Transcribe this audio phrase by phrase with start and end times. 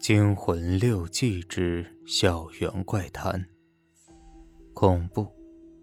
[0.00, 3.46] 惊魂六记之校园怪谈，
[4.72, 5.30] 恐怖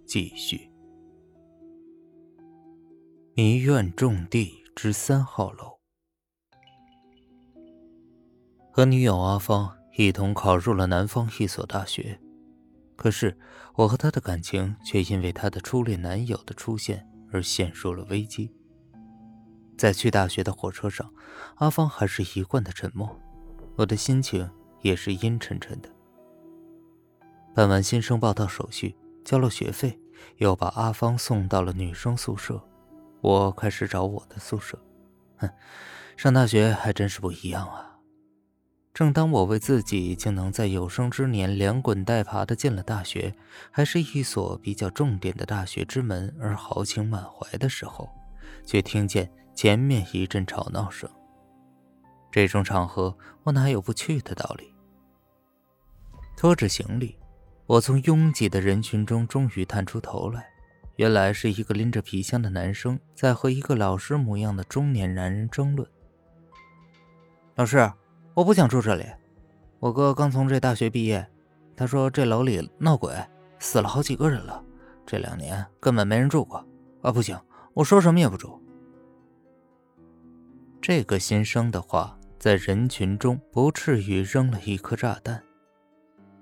[0.08, 0.72] 继续。
[3.36, 5.78] 迷院重地之三号楼，
[8.72, 12.20] 和女友阿芳一同考入了南方一所大学，
[12.96, 13.38] 可是
[13.76, 18.52] 我和她的感情却因为她的初恋男友的出现而陷入了危机。
[19.78, 21.14] 在去大学的火车上，
[21.58, 23.22] 阿芳还是一贯的沉默。
[23.78, 24.50] 我的心情
[24.82, 25.90] 也是阴沉沉的。
[27.56, 29.98] 办完新生报到手续，交了学费，
[30.38, 32.62] 又把阿芳送到了女生宿舍，
[33.22, 34.78] 我开始找我的宿舍。
[35.38, 35.50] 哼，
[36.16, 38.00] 上大学还真是不一样啊！
[38.94, 43.36] 正当我为自己竟能在有生之年连滚带爬的进了大学，
[43.70, 48.10] 还是一所比较重点的大学之门而豪情满怀的时候，
[48.66, 51.08] 却听见前面一阵吵闹声。
[52.38, 54.72] 这种场合，我哪有不去的道理？
[56.36, 57.18] 拖着行李，
[57.66, 60.48] 我从拥挤的人群中终于探出头来。
[60.98, 65.90] 原来是一个拎着皮箱的男生在和一个老师模样的中年男人争论。
[67.56, 67.92] 老师，
[68.36, 69.04] 我不想住这里。
[69.80, 71.28] 我哥刚从这大学毕业，
[71.76, 73.16] 他说这楼里闹鬼，
[73.58, 74.64] 死了好几个人了。
[75.08, 76.64] 这两年根本没人住过。
[77.02, 77.36] 啊，不行，
[77.74, 78.62] 我说什么也不住。
[80.80, 82.14] 这个新生的话。
[82.40, 85.44] 在人群中，不至于扔了一颗炸弹。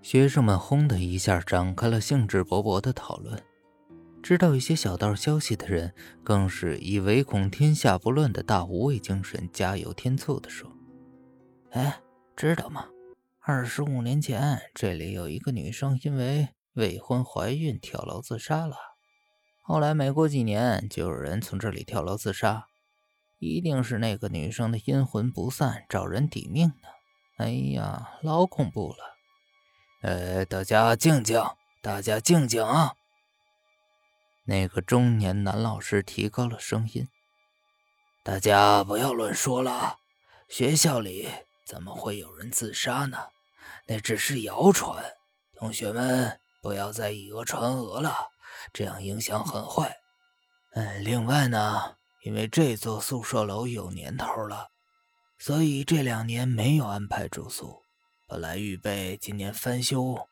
[0.02, 3.42] 学生们轰的一下展开了兴致勃勃的讨论。
[4.22, 10.72] 知道一些小道消息的人，更是以唯恐天下不乱的大无畏精神加油添醋的说
[11.72, 12.02] ：“哎，
[12.36, 12.88] 知道吗？
[13.40, 18.76] 二十五年前，这里有一个女生因为未婚怀孕跳楼自杀了。
[19.64, 22.66] 后来没过几年，就有人从这里跳楼自杀。”
[23.46, 26.90] 一定是那个女生的阴魂不散，找人抵命呢。
[27.38, 28.98] 哎呀，老恐怖了！
[30.02, 31.44] 呃，大家静静，
[31.82, 32.95] 大家静静啊！
[34.45, 37.08] 那个中年男老师提高了声音
[38.23, 39.98] ：“大家不要乱说了，
[40.48, 41.28] 学校里
[41.66, 43.17] 怎么会有人自杀呢？
[43.88, 45.04] 那只是谣传。
[45.55, 48.30] 同学们不要再以讹传讹了，
[48.72, 49.98] 这样影响很坏。
[50.73, 54.69] 嗯，另外呢？”因为这座宿舍楼有年头了，
[55.37, 57.83] 所以这两年没有安排住宿。
[58.27, 60.27] 本来预备今年翻修，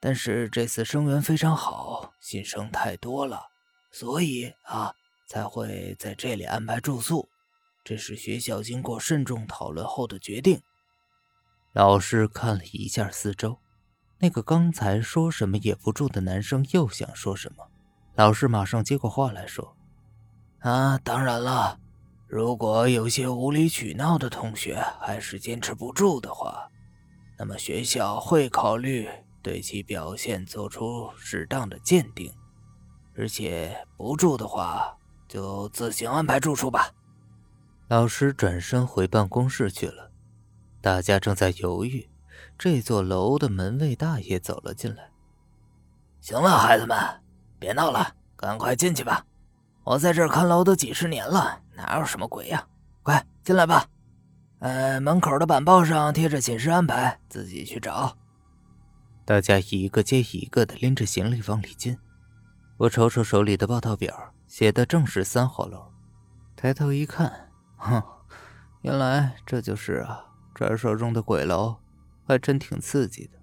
[0.00, 3.46] 但是这次生源非常好，新生太多了，
[3.92, 4.92] 所以啊
[5.28, 7.28] 才会在这里安排住宿。
[7.84, 10.60] 这是学校经过慎重讨论后的决定。
[11.72, 13.60] 老师看了一下四周，
[14.18, 17.70] 那个刚才说什么也不住的男生又想说什么，
[18.16, 19.76] 老师马上接过话来说。
[20.60, 21.78] 啊，当然了，
[22.26, 26.68] 如果有些无理取闹的同学还是坚持不住的话，
[27.38, 29.08] 那么学校会考虑
[29.42, 32.30] 对其表现做出适当的鉴定，
[33.16, 34.94] 而且不住的话
[35.26, 36.90] 就自行安排住处吧。
[37.88, 40.10] 老师转身回办公室去了，
[40.82, 42.10] 大家正在犹豫，
[42.58, 45.10] 这座楼的门卫大爷走了进来。
[46.20, 46.98] 行了，孩子们，
[47.58, 49.24] 别闹了，赶快进去吧。
[49.84, 52.66] 我在这儿看楼都几十年了，哪有什么鬼呀？
[53.02, 53.86] 快进来吧。
[54.60, 58.16] 呃，门口的板报上贴着寝室安排，自己去找。
[59.24, 61.98] 大家一个接一个的拎着行李往里进。
[62.76, 65.90] 我瞅瞅手里的报到表，写的正是三号楼。
[66.56, 68.02] 抬头一看，哼，
[68.82, 71.76] 原来这就是啊，传说中的鬼楼，
[72.26, 73.38] 还真挺刺激的。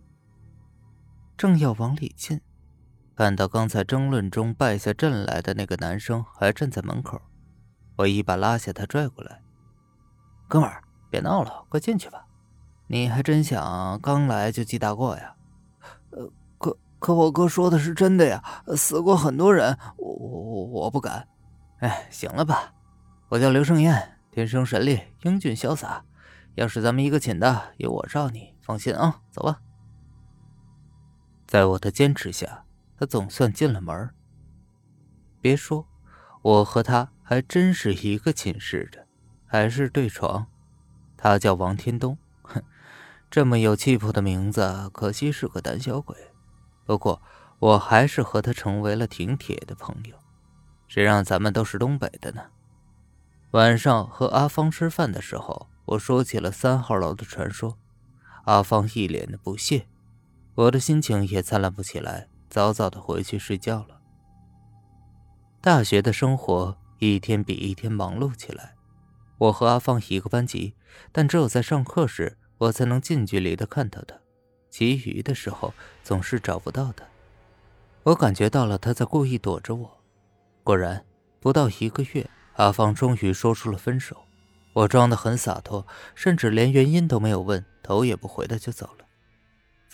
[1.36, 2.40] 正要往里进。
[3.18, 7.20] 看到刚才争论中败下阵来的那个男生还站在门口，
[7.96, 9.42] 我一把拉下他，拽过来
[10.48, 12.28] ：“哥们儿，别闹了，快进去吧。
[12.86, 15.36] 你还真想刚来就记大过呀？
[16.12, 16.30] 呃，
[16.60, 18.44] 可可我哥说的是真的呀，
[18.76, 21.28] 死过很多人，我我我不敢。
[21.80, 22.72] 哎，行了吧，
[23.30, 26.06] 我叫刘胜燕，天生神力，英俊潇洒。
[26.54, 29.60] 要是咱们一个寝的，有我罩你，放心啊，走吧。
[31.48, 32.66] 在我的坚持下。
[32.98, 34.10] 他总算进了门
[35.40, 35.88] 别说，
[36.42, 39.06] 我和他还真是一个寝室的，
[39.46, 40.48] 还是对床。
[41.16, 42.64] 他叫王天东，哼，
[43.30, 46.16] 这么有气魄的名字，可惜是个胆小鬼。
[46.86, 47.22] 不过，
[47.60, 50.16] 我还是和他成为了挺铁的朋友。
[50.88, 52.42] 谁让咱们都是东北的呢？
[53.52, 57.78] 晚上和阿芳吃饭的时候，我说起了三号楼的传说，
[58.46, 59.88] 阿芳一脸的不屑，
[60.56, 62.28] 我的心情也灿烂不起来。
[62.50, 64.00] 早早的回去睡觉了。
[65.62, 68.76] 大学的生活一天比一天忙碌起来。
[69.38, 70.74] 我和阿芳一个班级，
[71.12, 74.16] 但只有在上课时，我才能近距离的看到他，
[74.70, 75.74] 其余的时候
[76.04, 77.06] 总是找不到他。
[78.04, 79.98] 我感觉到了他在故意躲着我。
[80.64, 81.06] 果然，
[81.40, 84.18] 不到一个月，阿芳终于说出了分手。
[84.74, 85.86] 我装得很洒脱，
[86.16, 89.07] 甚至连原因都没有问，头也不回的就走了。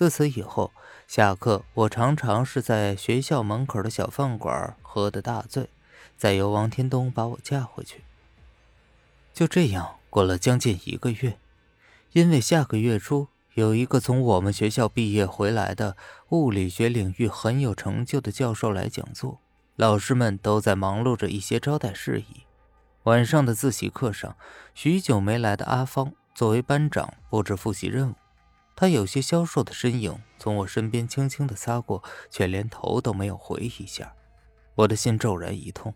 [0.04, 0.70] 自此以后，
[1.08, 5.70] 下课我常常是在学校门口的小饭馆喝得大醉，
[6.18, 8.04] 再由王天东把我架回去。
[9.34, 11.38] 就这样过了将近一个月，
[12.12, 15.96] 因为下个月初有一个从我们学校毕业回来的
[16.32, 19.40] 物理学领域很有成就的教授来讲座，
[19.78, 22.44] 老师们都在忙碌着一些招待事宜。
[23.04, 24.36] 晚上的自习课上，
[24.74, 28.16] 许久没来的阿芳作为班长布置复习任务。
[28.84, 34.14] 他有些消瘦的身影从我身边轻轻的擦过，却连头都没有回一下。
[34.76, 35.94] 我的心骤然一痛。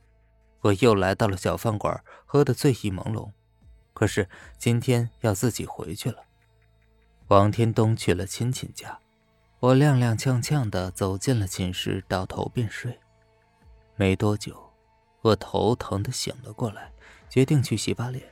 [0.62, 3.30] 我又来到了小饭馆，喝得醉意朦胧。
[3.94, 6.24] 可是今天要自己回去了。
[7.28, 8.98] 王天东去了亲戚家，
[9.60, 12.98] 我踉踉跄跄的走进了寝室，倒头便睡。
[13.98, 14.58] 没多久，
[15.24, 16.90] 我头疼的醒了过来。
[17.28, 18.24] 决定去洗把脸。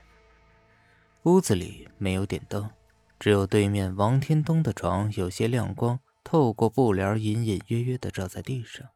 [1.23, 2.71] 屋子里没有点灯，
[3.19, 8.89] 只有对面王天东的床有些亮光，透过布帘隐隐约约的照在地上。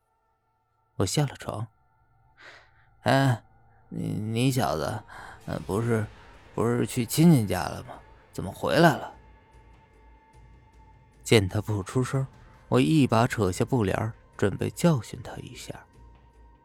[0.98, 1.68] 我下了床。
[3.02, 3.44] 哎，
[3.88, 5.04] 你你小子，
[5.46, 6.06] 呃，不是，
[6.54, 8.00] 不是去亲戚家了吗？
[8.34, 9.14] 怎么回来了？
[11.24, 12.28] 见他不出声，
[12.68, 15.74] 我一把扯下布帘，准备教训他一下。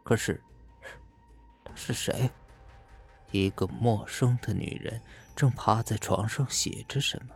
[0.03, 0.43] 可是，
[1.65, 2.31] 他是谁？
[3.31, 5.01] 一个陌生的女人
[5.35, 7.35] 正趴在床上写着什么。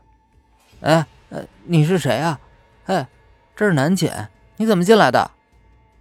[0.80, 2.40] 哎，呃，你是谁啊？
[2.86, 3.08] 哎，
[3.56, 5.30] 这是南浅，你怎么进来的？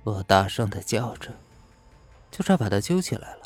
[0.03, 1.31] 我大声的叫着，
[2.31, 3.41] 就差把他揪起来了。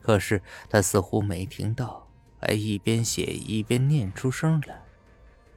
[0.00, 2.08] 可是他似乎没听到，
[2.40, 4.82] 还一边写一边念出声来：“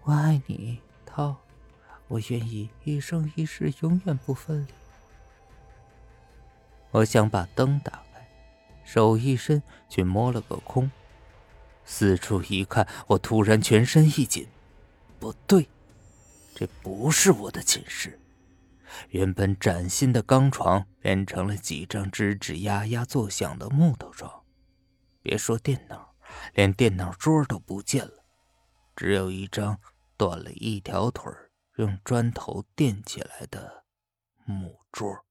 [0.03, 1.37] 我爱你，涛，
[2.07, 4.73] 我愿意一生一世永远不分离。”
[6.91, 8.27] 我想把灯打开。
[8.83, 10.91] 手一伸去摸了个空，
[11.85, 14.47] 四处一看，我突然全身一紧，
[15.19, 15.67] 不对，
[16.53, 18.19] 这不是我的寝室。
[19.09, 24.43] 原本崭新的钢床变成了几张吱吱呀呀作响的木头床，
[25.21, 26.15] 别说电脑，
[26.53, 28.23] 连电脑桌都不见了，
[28.95, 29.79] 只有一张
[30.15, 31.29] 断了一条腿、
[31.77, 33.83] 用砖头垫起来的
[34.45, 35.24] 木桌。